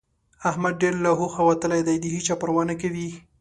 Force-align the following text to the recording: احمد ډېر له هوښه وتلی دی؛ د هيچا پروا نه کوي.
احمد 0.49 0.73
ډېر 0.81 0.93
له 1.05 1.11
هوښه 1.19 1.41
وتلی 1.45 1.81
دی؛ 1.87 1.95
د 1.99 2.05
هيچا 2.15 2.35
پروا 2.41 2.63
نه 2.71 2.75
کوي. 2.81 3.09